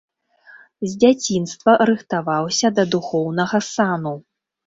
З 0.93 0.95
дзяцінства 1.03 1.75
рыхтаваўся 1.91 2.67
да 2.79 2.87
духоўнага 2.97 3.57
сану. 3.73 4.13